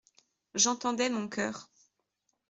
[0.55, 1.69] J'entendais mon coeur.